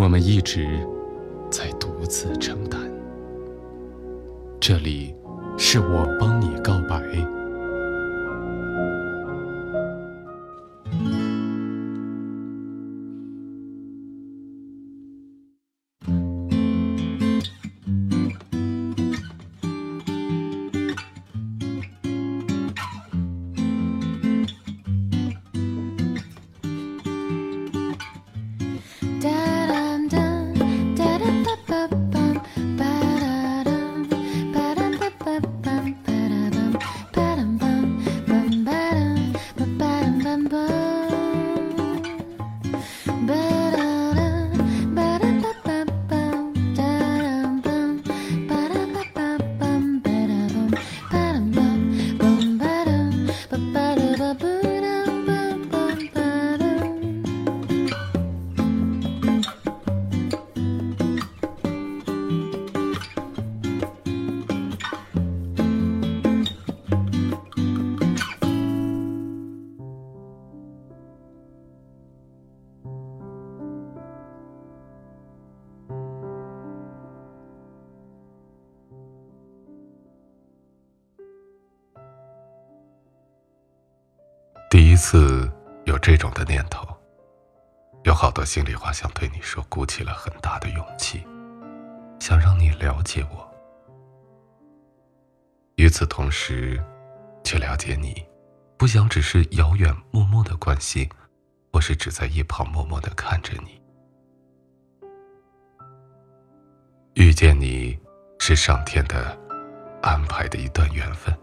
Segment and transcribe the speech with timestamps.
[0.00, 0.66] 我们一直
[1.50, 2.80] 在独自承担。
[4.58, 5.14] 这里
[5.58, 7.39] 是我帮你告白。
[88.04, 91.22] 有好多心里话想对你说，鼓起了很大的勇气，
[92.18, 93.46] 想让你了解我。
[95.76, 96.82] 与此同时，
[97.44, 98.24] 却了解你，
[98.76, 101.08] 不想只是遥远默默的关心，
[101.72, 103.80] 或是只在一旁默默的看着你。
[107.14, 107.98] 遇见你
[108.38, 109.38] 是上天的
[110.00, 111.36] 安排的一段缘分。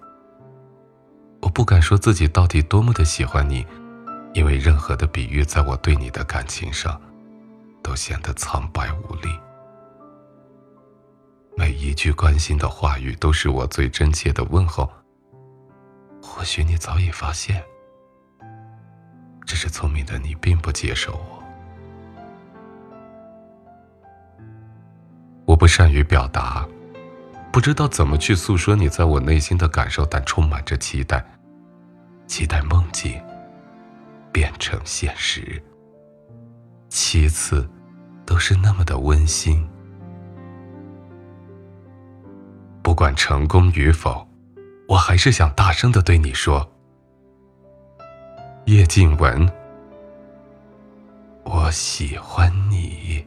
[1.42, 3.66] 我不敢说自己到底多么的喜欢你，
[4.38, 7.02] 因为任何的比喻在我对你的感情上，
[7.82, 9.28] 都显得苍白无力。
[11.56, 14.88] 每一句关心的话语都是我最真切的问候。
[16.22, 17.64] 或许你早已发现，
[19.44, 21.44] 只是聪明的你并不接受我。
[25.48, 26.64] 我不善于表达。
[27.52, 31.26] 不知道怎么去诉说你在我内心的感受，但充满着期待，
[32.28, 33.20] 期待梦境
[34.38, 35.60] 变成现实。
[36.90, 37.68] 其次，
[38.24, 39.68] 都是那么的温馨。
[42.84, 44.28] 不管成功与否，
[44.88, 46.72] 我还是想大声的对你说：
[48.68, 49.52] 叶静文，
[51.44, 53.26] 我喜欢你。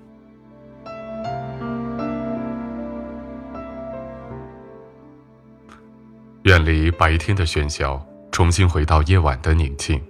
[6.45, 8.01] 远离白天的喧嚣，
[8.31, 10.01] 重新回到夜晚的宁静，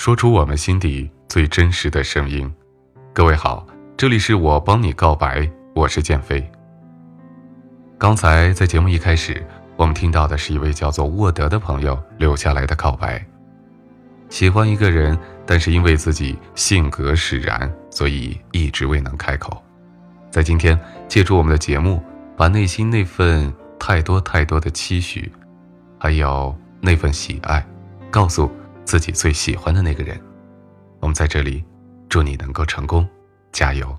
[0.00, 2.50] 说出我们心底最真实的声音。
[3.12, 3.66] 各位好，
[3.98, 6.42] 这里是我帮你告白，我是建飞。
[7.98, 9.46] 刚才在节目一开始，
[9.76, 13.22] 我们听到的是一位叫做沃德的朋友留下来的告白。
[14.30, 19.62] 喜欢一个人，但是因为自己性格使然，所以一直未能开口。
[20.30, 22.02] 在今天，借助我们的节目，
[22.38, 25.30] 把内心那份太多太多的期许。
[25.98, 27.62] 还有那份喜爱，
[28.10, 28.50] 告诉
[28.90, 30.20] 自己最喜欢的那个人。
[30.98, 31.64] 我们在这里，
[32.08, 33.08] 祝你能够成功，
[33.52, 33.96] 加油！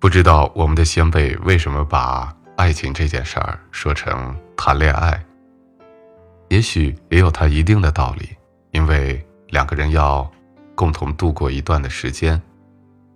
[0.00, 5.24] 不知道我们的先辈为什么把爱情这件事儿说成谈恋爱？
[6.48, 8.30] 也许也有他一定的道理，
[8.72, 10.28] 因为两个人要。
[10.74, 12.42] 共同度过一段的时间，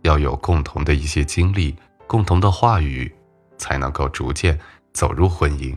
[0.03, 1.75] 要有共同的一些经历，
[2.09, 3.15] 共同的话语，
[3.59, 4.59] 才能够逐渐
[4.93, 5.77] 走入婚姻。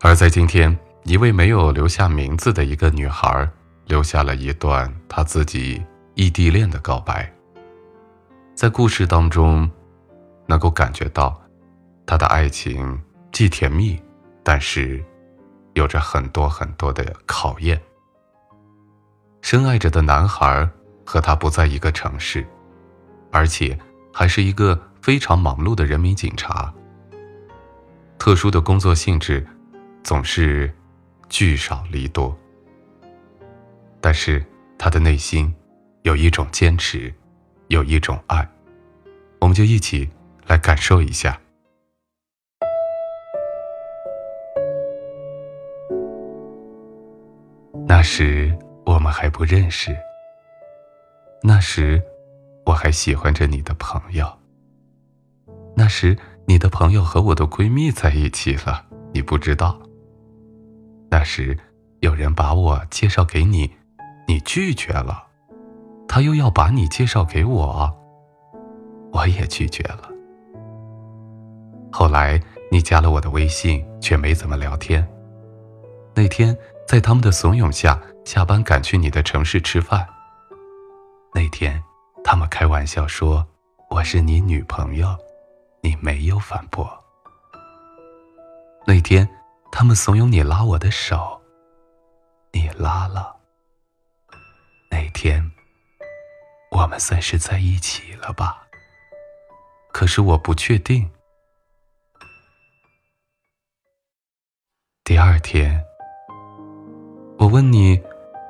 [0.00, 3.48] 而在今天，一位没有留下名字的一个女孩，
[3.86, 5.84] 留下了一段她自己
[6.14, 7.30] 异地恋的告白。
[8.54, 9.70] 在故事当中，
[10.46, 11.40] 能够感觉到，
[12.06, 13.00] 她的爱情
[13.30, 14.00] 既甜蜜，
[14.42, 15.04] 但是
[15.74, 17.80] 有着很多很多的考验。
[19.42, 20.68] 深爱着的男孩
[21.04, 22.46] 和他不在一个城市，
[23.30, 23.76] 而且
[24.12, 26.72] 还是一个非常忙碌的人民警察。
[28.18, 29.44] 特殊的工作性质，
[30.04, 30.72] 总是
[31.28, 32.36] 聚少离多，
[34.00, 34.44] 但是
[34.78, 35.52] 他的内心
[36.02, 37.12] 有一种坚持，
[37.68, 38.48] 有一种爱，
[39.40, 40.08] 我们就一起
[40.46, 41.40] 来感受一下。
[47.88, 49.96] 那时我们还不认识，
[51.42, 52.02] 那时
[52.64, 54.26] 我还喜欢着你的朋友。
[55.74, 56.16] 那时，
[56.46, 59.80] 你的朋友和我的闺蜜在一起了，你不知道。
[61.10, 61.58] 那时，
[62.00, 63.70] 有人把我介绍给你，
[64.28, 65.24] 你拒绝了，
[66.06, 67.94] 他又要把你介绍给我，
[69.12, 70.08] 我也拒绝了。
[71.90, 75.06] 后来，你加了我的微信，却没怎么聊天。
[76.14, 76.56] 那天，
[76.86, 80.06] 在他们的怂恿下，下班赶去你的城市吃饭。
[81.34, 81.82] 那天，
[82.24, 83.46] 他们开玩笑说
[83.90, 85.16] 我是你女朋友。
[85.84, 86.88] 你没有反驳。
[88.86, 89.28] 那天，
[89.72, 91.42] 他们怂恿你拉我的手，
[92.52, 93.34] 你拉了。
[94.88, 95.50] 那天，
[96.70, 98.64] 我们算是在一起了吧？
[99.92, 101.10] 可是我不确定。
[105.02, 105.84] 第二天，
[107.38, 108.00] 我问你，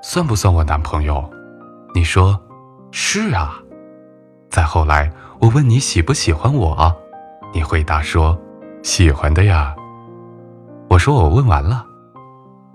[0.02, 1.32] 算不算我男朋友？
[1.94, 2.38] 你说，
[2.92, 3.58] 是啊。
[4.48, 5.10] 再后来，
[5.40, 6.94] 我问你喜不喜欢我？
[7.52, 8.38] 你回答说
[8.84, 9.74] ：“喜欢的呀。”
[10.88, 11.86] 我说：“我问完了。”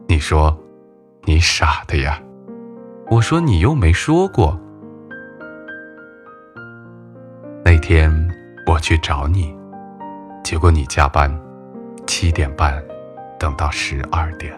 [0.08, 0.58] 你说
[1.26, 2.22] ：“你傻的呀。”
[3.10, 4.60] 我说：“你又没说过。”
[7.64, 8.12] 那天
[8.66, 9.56] 我去找你，
[10.44, 11.32] 结果你加班，
[12.08, 12.84] 七点半
[13.38, 14.58] 等到十二点，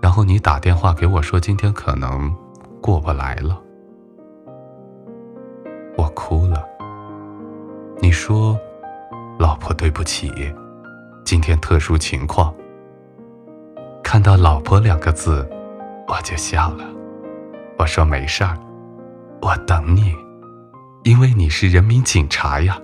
[0.00, 2.32] 然后你打电话给我说今天可能
[2.80, 3.60] 过不来了，
[5.96, 6.62] 我哭了。
[8.00, 8.58] 你说。
[9.38, 10.30] 老婆，对不起，
[11.24, 12.54] 今天特殊情况。
[14.04, 15.48] 看到“老婆”两个字，
[16.06, 16.84] 我就笑了。
[17.76, 18.56] 我说没事儿，
[19.40, 20.14] 我等你，
[21.02, 22.78] 因为你是人民警察呀。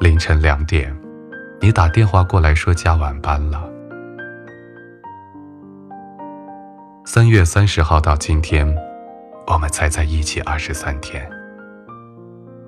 [0.00, 0.94] 凌晨两点，
[1.58, 3.62] 你打电话过来说加晚班了。
[7.06, 8.66] 三月三十号到今天，
[9.52, 11.30] 我们才在一起二十三天。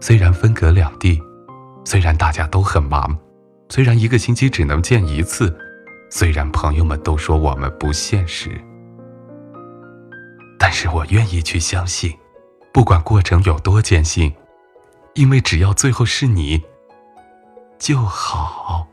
[0.01, 1.19] 虽然分隔两地。
[1.87, 3.15] 虽然大家都很忙，
[3.69, 5.55] 虽然一个星期只能见一次，
[6.11, 8.51] 虽然朋友们都说我们不现实，
[10.59, 12.11] 但是我愿意去相信，
[12.73, 14.35] 不管过程有多艰辛，
[15.13, 16.65] 因为只要最后是你
[17.79, 18.89] 就好。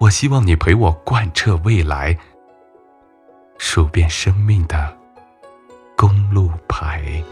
[0.00, 2.18] 我希望你陪我贯彻未来，
[3.56, 4.98] 数遍生命的
[6.00, 7.22] 公路牌。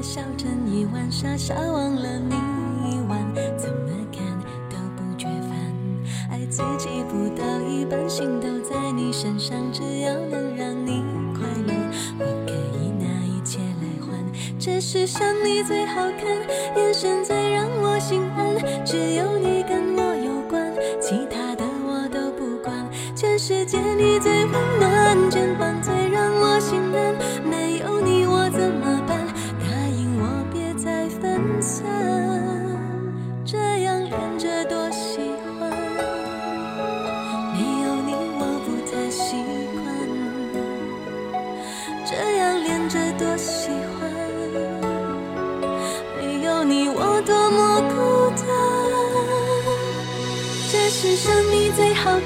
[0.00, 2.34] 笑成一晚，傻傻忘了你
[2.88, 3.18] 一晚，
[3.56, 4.24] 怎么看
[4.70, 5.50] 都不觉烦。
[6.30, 8.40] 爱自己不到一半，心
[14.90, 16.26] 世上你最好看，
[16.74, 19.37] 眼神最让我心安，只有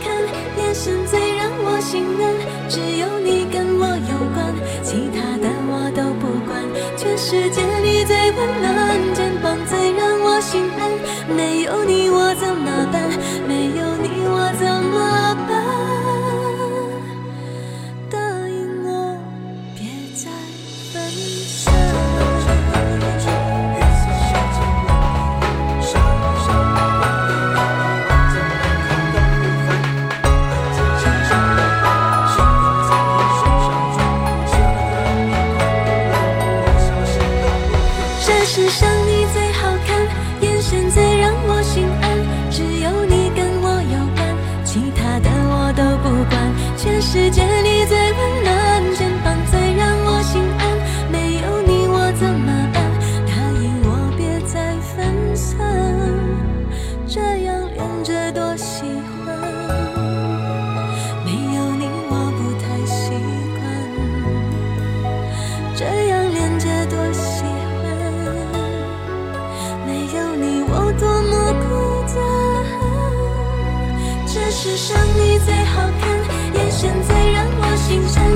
[0.01, 0.13] 看，
[0.59, 2.23] 眼神最让我心安，
[2.69, 6.63] 只有你跟我有关，其他的我都不管。
[6.97, 8.71] 全世界你最温暖，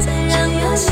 [0.01, 0.91] 再让游戏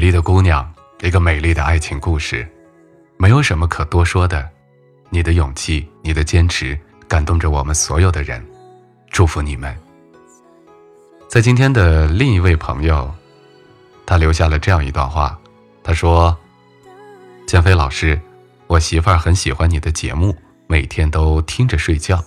[0.00, 0.66] 丽的姑娘，
[1.02, 2.48] 一个美丽的爱情故事，
[3.18, 4.48] 没有什么可多说的。
[5.10, 8.42] 你的勇气，你的坚持，感动着我们所有的人。
[9.10, 9.76] 祝福你们。
[11.28, 13.12] 在今天的另一位朋友，
[14.06, 15.38] 他留下了这样一段话，
[15.84, 16.34] 他说
[17.46, 18.18] ：“建飞老师，
[18.68, 20.34] 我媳妇儿很喜欢你的节目，
[20.66, 22.24] 每天都听着睡觉，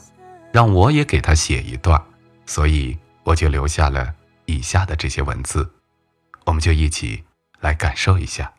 [0.51, 1.99] 让我也给她写一段，
[2.45, 4.13] 所以我就留下了
[4.45, 5.67] 以下的这些文字。”
[6.45, 7.23] 我们就一起
[7.63, 8.53] 来感受一下。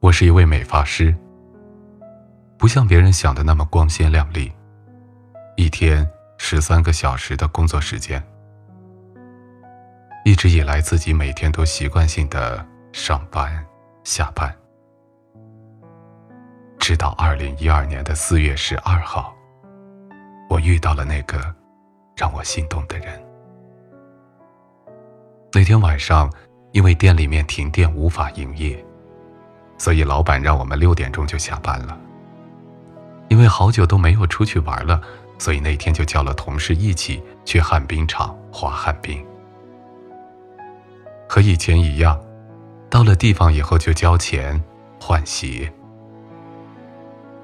[0.00, 1.16] 我是一位美发师，
[2.58, 4.52] 不像别人想的那么光鲜亮丽，
[5.56, 8.22] 一天十三个小时的工作时间。
[10.26, 12.62] 一直以来，自己每天都习惯性的
[12.92, 13.64] 上班、
[14.04, 14.54] 下班，
[16.78, 19.34] 直到二零一二年的四月十二号，
[20.50, 21.54] 我遇到了那个
[22.18, 23.22] 让我心动的人。
[25.52, 26.28] 那天晚上，
[26.72, 28.84] 因为店里面停电无法营业，
[29.78, 31.96] 所以老板让我们六点钟就下班了。
[33.28, 35.00] 因为好久都没有出去玩了，
[35.38, 39.24] 所以那天就叫了同事一起去旱冰场滑旱冰。
[41.28, 42.18] 和以前一样，
[42.90, 44.60] 到了地方以后就交钱
[45.00, 45.72] 换鞋。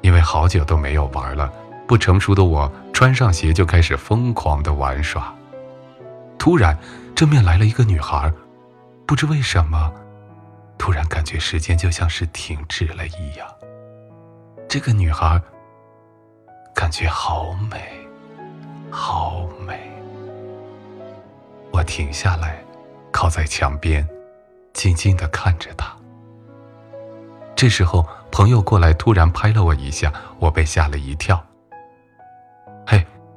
[0.00, 1.50] 因为好久都没有玩了，
[1.86, 5.34] 不成熟的我穿上鞋就开始疯狂的玩耍。
[6.38, 6.78] 突然，
[7.14, 8.32] 正面来了一个女孩，
[9.06, 9.92] 不知为什么，
[10.78, 13.46] 突然感觉时间就像是停止了一样。
[14.68, 15.40] 这个女孩
[16.74, 17.78] 感觉好美，
[18.90, 19.78] 好美。
[21.70, 22.62] 我停下来，
[23.12, 24.06] 靠在墙边，
[24.72, 25.94] 静静的看着她。
[27.54, 31.44] 这时候，朋友过来突然拍了我一下，我被吓了一跳。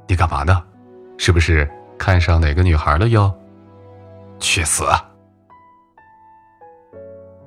[0.08, 0.64] 你干嘛呢？
[1.18, 3.32] 是不是看上哪个女孩了哟？
[4.40, 4.84] 去死！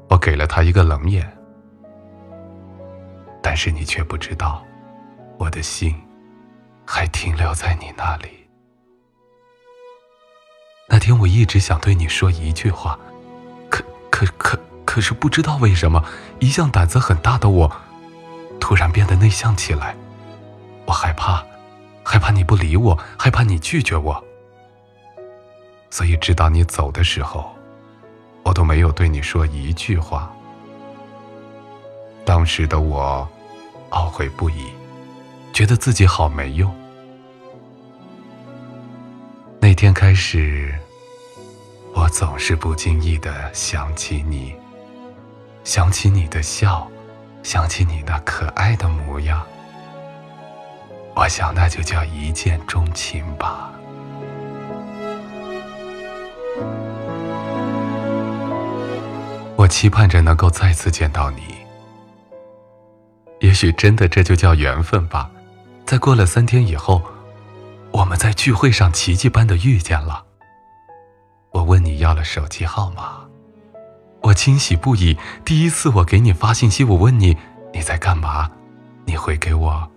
[0.10, 1.26] 我给了他一个冷眼，
[3.42, 4.64] 但是你却不知道，
[5.38, 5.96] 我的心
[6.86, 8.30] 还停留在你那里。
[10.88, 13.00] 那天我一直想对你说一句话，
[13.70, 16.04] 可可可可是不知道为什么，
[16.40, 17.72] 一向胆子很大的我，
[18.60, 19.96] 突然变得内向起来。
[20.86, 21.42] 我害怕，
[22.12, 24.22] 害怕你不理我，害怕你拒绝我。
[25.90, 27.50] 所以直到你走的时候，
[28.44, 30.30] 我都没有对你说一句话。
[32.26, 33.26] 当时的我
[33.92, 34.74] 懊悔不已，
[35.54, 36.70] 觉得自己好没用。
[39.62, 40.78] 那天开始，
[41.94, 44.54] 我总是不经意的想起你，
[45.64, 46.86] 想起你的笑，
[47.42, 49.42] 想起你那可爱的模样。
[51.16, 53.70] 我想那就叫一见钟情吧。
[59.56, 61.42] 我期盼着能够再次见到你。
[63.42, 65.30] 也许真的这就叫缘分吧。
[65.86, 67.02] 在过了三天以后，
[67.92, 70.24] 我们在聚会上奇迹般的遇见了。
[71.52, 73.20] 我问你要了手机号码，
[74.22, 75.18] 我惊喜不已。
[75.44, 77.38] 第一次我给你发信息，我问你
[77.74, 78.50] 你在干嘛，
[79.06, 79.91] 你回给我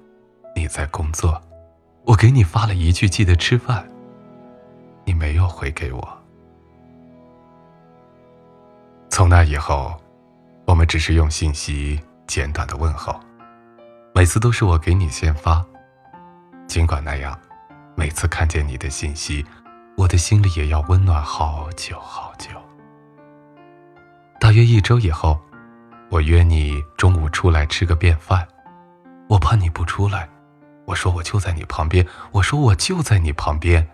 [0.54, 1.40] 你在工作。
[2.04, 3.87] 我给你发了一句记得吃饭，
[5.04, 6.18] 你没有回给我。
[9.08, 9.94] 从那以后，
[10.66, 13.18] 我们只是用信息简短的问候，
[14.14, 15.64] 每次都是我给你先发。
[16.66, 17.38] 尽管那样，
[17.94, 19.44] 每次看见你的信息，
[19.96, 22.50] 我的心里也要温暖好久好久。
[24.40, 25.40] 大约一周以后，
[26.11, 28.46] 我约你中午出来吃个便饭，
[29.28, 30.28] 我怕你不出来，
[30.86, 33.88] 我说我就在你旁边，我说我就在你旁边，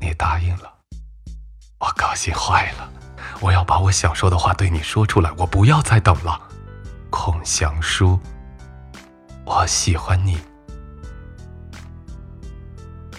[0.00, 0.72] 你答应了。
[1.78, 2.90] 我高兴坏了，
[3.40, 6.40] 我要把我想说的话对你说出来，我不要再等了。
[7.10, 8.18] 孔祥书，
[9.44, 10.38] 我喜欢你。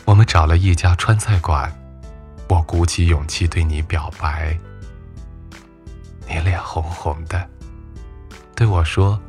[0.06, 1.72] 我们找了一家川菜馆，
[2.50, 4.58] 我鼓起勇气对你表白。
[6.28, 7.50] 你脸红红的，
[8.56, 9.20] 对我说：“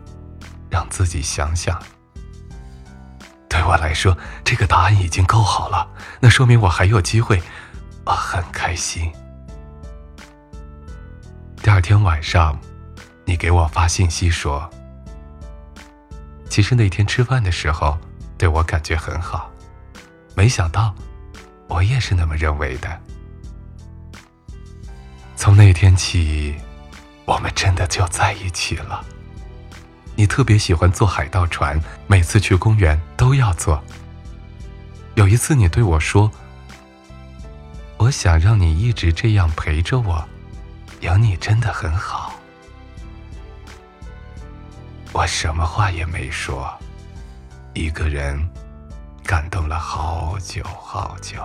[0.70, 1.80] 让自己想想。
[3.48, 5.88] 对我来说，这个答案已经够好了，
[6.20, 7.42] 那说明我还有机会，
[8.04, 9.12] 我很开心。
[11.62, 12.58] 第二天晚上，
[13.24, 14.70] 你给我发信息说，
[16.48, 17.98] 其实那天吃饭的时候
[18.38, 19.50] 对我感觉很好，
[20.34, 20.94] 没想到
[21.68, 23.00] 我也是那么认为的。
[25.36, 26.54] 从那天起，
[27.24, 29.04] 我们真的就在一起了。
[30.20, 33.82] 你特别喜欢坐海盗船，每次去公园都要坐。
[35.14, 36.30] 有一次你对我说
[37.96, 40.22] ：“我想让你一直这样陪着我，
[41.00, 42.34] 有你真的很好。”
[45.14, 46.70] 我什么话也没说，
[47.72, 48.46] 一个人
[49.24, 51.40] 感动了好久好久。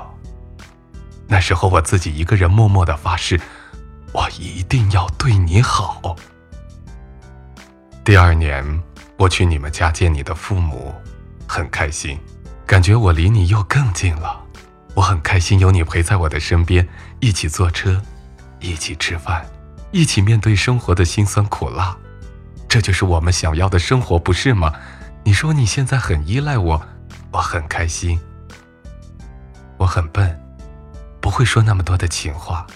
[1.30, 3.40] 那时候我自己一个人默默的发誓。
[4.12, 6.18] 我一定要对你好。
[8.06, 8.64] 第二年，
[9.18, 10.94] 我去你们家见你的父母，
[11.48, 12.20] 很开心，
[12.64, 14.40] 感觉我离你又更近了。
[14.94, 16.88] 我很开心有你陪在我的身边，
[17.20, 18.00] 一起坐车，
[18.60, 19.44] 一起吃饭，
[19.90, 21.98] 一起面对生活的辛酸苦辣。
[22.70, 24.72] 这就是我们想要的生活，不是吗？
[25.24, 26.80] 你说你现在很依赖我，
[27.32, 28.20] 我很开心。
[29.78, 30.40] 我很笨，
[31.20, 32.68] 不会说那么多的情话。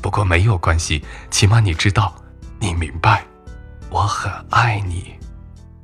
[0.00, 2.14] 不过没有关系，起码你知道，
[2.60, 3.24] 你明白，
[3.90, 5.18] 我很爱你，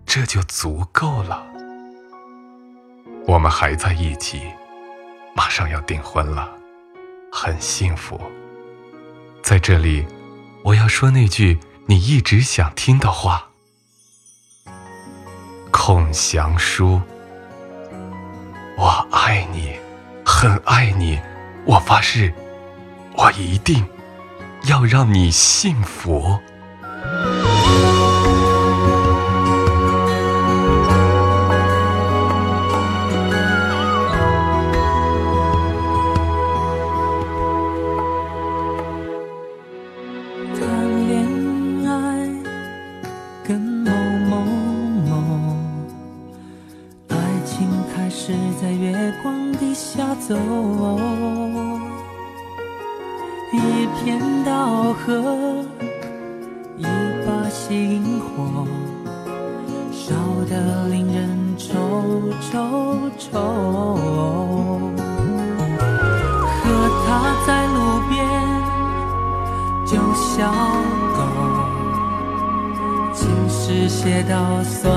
[0.06, 1.44] 这就足够了。
[3.26, 4.40] 我们还在一起，
[5.34, 6.48] 马上要订婚了，
[7.32, 8.20] 很幸福。
[9.42, 10.06] 在这里，
[10.62, 13.48] 我要说那句你一直想听的话：
[15.72, 17.00] 孔祥书，
[18.78, 19.74] 我爱你，
[20.24, 21.20] 很爱你，
[21.64, 22.32] 我发誓，
[23.16, 23.84] 我一定。
[24.68, 26.40] 要让你幸福。
[43.66, 43.90] 某
[44.28, 44.36] 某
[45.06, 45.56] 某，
[47.08, 50.34] 爱情开始在月光底下走。
[53.52, 53.58] 一
[53.96, 55.64] 片稻禾，
[56.76, 56.84] 一
[57.26, 58.66] 把星火，
[59.92, 60.14] 烧
[60.48, 61.74] 得令人愁
[62.40, 63.30] 愁愁。
[66.62, 66.64] 和
[67.06, 67.06] 他
[67.46, 68.14] 在路边
[69.86, 70.52] 就笑
[73.68, 74.94] 诗写到酸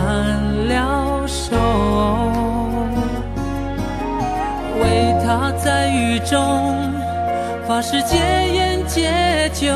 [0.67, 1.55] 了手，
[4.79, 6.38] 为他在雨中。
[7.67, 8.17] 发誓戒
[8.53, 9.73] 烟戒酒，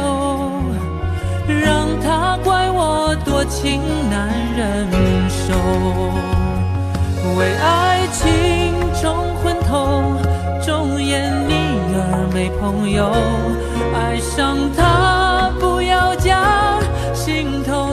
[1.47, 4.88] 让他怪我多情难忍
[5.27, 5.56] 受。
[7.36, 10.13] 为爱情冲昏头，
[10.63, 11.53] 忠言逆
[11.95, 13.12] 耳没朋友。
[13.95, 16.79] 爱上他不要讲，
[17.15, 17.92] 心头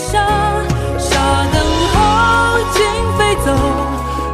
[0.00, 0.16] 傻
[0.98, 1.10] 傻
[1.52, 1.60] 等
[1.92, 1.98] 候，
[2.72, 2.78] 情
[3.18, 3.48] 飞走，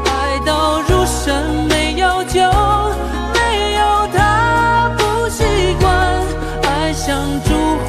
[0.04, 1.24] 爱到入神
[1.68, 2.40] 没有救，
[3.34, 3.38] 没
[3.74, 3.80] 有
[4.14, 5.44] 他不习
[5.80, 5.88] 惯，
[6.62, 7.50] 爱像烛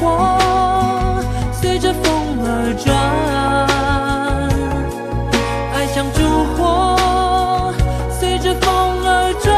[1.52, 2.04] 随着风
[2.42, 2.88] 而转，
[5.72, 6.18] 爱像烛
[6.56, 7.72] 火
[8.18, 8.66] 随着风
[9.04, 9.57] 而转。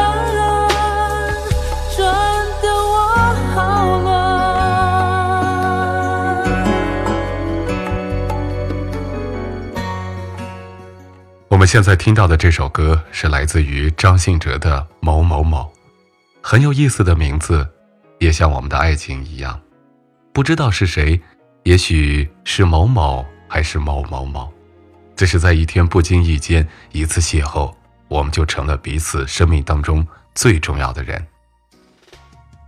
[11.71, 15.59] 现在听到的这首歌是来自于张信哲的《某某某》，
[16.41, 17.65] 很有意思的名字，
[18.19, 19.57] 也像我们的爱情一样，
[20.33, 21.21] 不知道是谁，
[21.63, 24.51] 也许是某某，还是某某某，
[25.15, 27.73] 只是在一天不经意间一次邂逅，
[28.09, 30.05] 我们就成了彼此生命当中
[30.35, 31.25] 最重要的人。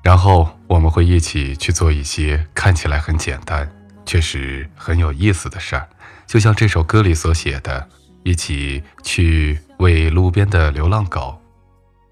[0.01, 3.69] 然后我们会一起去做一些看起来很简单，
[4.05, 5.89] 却是很有意思的事儿，
[6.25, 7.89] 就像这首歌里所写的。
[8.23, 11.37] 一起去喂路边的流浪狗，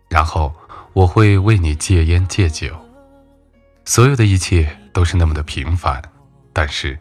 [0.10, 0.54] 然后
[0.94, 2.76] 我会为你戒烟戒酒。
[3.86, 6.02] 所有的一切都是那么的平凡，
[6.54, 6.98] 但是，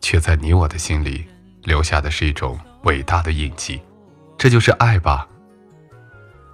[0.00, 1.26] 却在你我的心里
[1.62, 3.80] 留下的是一种伟大的印记。
[4.38, 5.28] 这就是爱吧。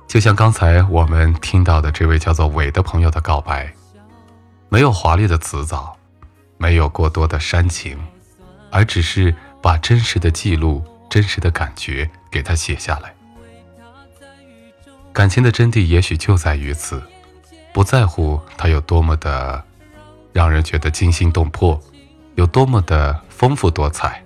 [0.08, 3.72] 就像刚才我们听到的这位叫做伟的朋友的告白，
[4.68, 5.96] 没有华丽的辞藻，
[6.58, 7.98] 没有过多的煽情，
[8.70, 10.84] 而只是把真实的记录。
[11.08, 13.14] 真实的感觉给他写下来。
[15.12, 17.02] 感情的真谛也许就在于此，
[17.72, 19.64] 不在乎它有多么的
[20.32, 21.80] 让人觉得惊心动魄，
[22.34, 24.22] 有多么的丰富多彩，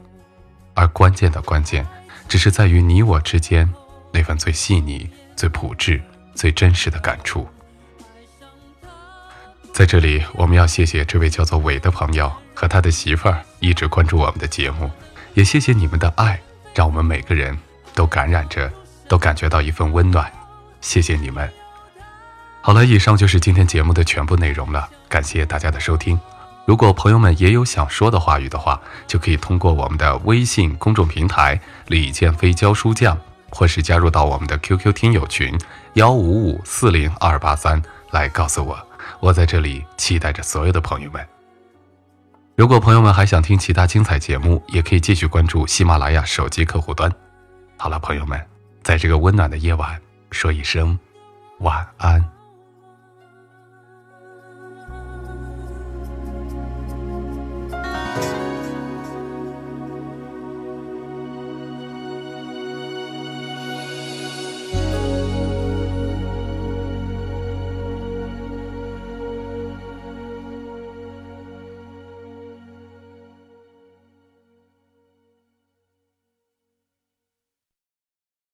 [0.75, 1.87] 而关键的关键，
[2.29, 3.73] 只是在于你我之间
[4.12, 6.03] 那份最细腻、最朴质、
[6.35, 7.49] 最真实的感触。
[9.73, 14.90] 在这里，我们要谢谢这位叫做伟的朋友和他的媳妇儿一直关注我们的节目，
[15.35, 16.40] 也谢谢你们的爱，
[16.75, 17.57] 让我们每个人
[17.95, 18.71] 都感染着，
[19.09, 20.31] 都感觉到一份温暖。
[20.81, 21.51] 谢谢你们。
[22.63, 26.19] 好了，以上就是今天节目的全部内容了，感谢大家的收听。
[26.67, 33.19] 如果朋友们也有想说的话语的话，就可以通过我们的微信公众平台“李建飞教书匠”，
[33.51, 35.59] 或是加入到我们的 QQ 听友群
[35.95, 38.79] 幺五五四零二八三来告诉我。
[39.19, 41.39] 我在这里期待着所有的朋友们。
[42.61, 47.11] 如果朋友们还想听其他精彩节目，也可以继续关注喜马拉雅手机客户端。
[47.79, 48.38] 好了，朋友们，
[48.83, 49.99] 在这个温暖的夜晚，
[50.31, 50.99] 说一声
[51.61, 52.23] 晚安。